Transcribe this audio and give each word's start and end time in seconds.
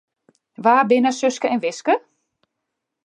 Wa 0.63 0.73
binne 0.91 1.11
Suske 1.17 1.47
en 1.57 1.63
Wiske? 1.67 1.95